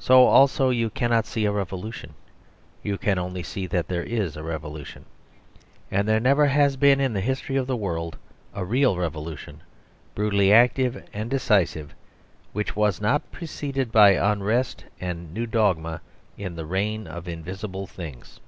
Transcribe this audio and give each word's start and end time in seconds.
So, 0.00 0.24
also, 0.26 0.70
you 0.70 0.90
cannot 0.90 1.24
see 1.24 1.44
a 1.44 1.52
revolution; 1.52 2.14
you 2.82 2.98
can 2.98 3.16
only 3.16 3.44
see 3.44 3.68
that 3.68 3.86
there 3.86 4.02
is 4.02 4.36
a 4.36 4.42
revolution. 4.42 5.04
And 5.88 6.08
there 6.08 6.18
never 6.18 6.46
has 6.46 6.76
been 6.76 6.98
in 6.98 7.12
the 7.12 7.20
history 7.20 7.54
of 7.54 7.68
the 7.68 7.76
world 7.76 8.18
a 8.52 8.64
real 8.64 8.96
revolution, 8.96 9.60
brutally 10.16 10.52
active 10.52 11.08
and 11.12 11.30
decisive, 11.30 11.94
which 12.52 12.74
was 12.74 13.00
not 13.00 13.30
preceded 13.30 13.92
by 13.92 14.14
unrest 14.18 14.84
and 14.98 15.32
new 15.32 15.46
dogma 15.46 16.00
in 16.36 16.56
the 16.56 16.66
reign 16.66 17.06
of 17.06 17.28
invisible 17.28 17.86
things. 17.86 18.40